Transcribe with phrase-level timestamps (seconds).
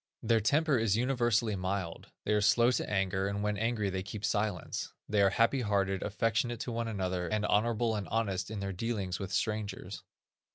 [0.23, 4.25] Their temper is universally mild; they are slow to anger, and when angry they keep
[4.25, 4.93] silence.
[5.07, 9.19] They are happy hearted, affectionate to one another, and honorable and honest in their dealings
[9.19, 10.01] with strangers.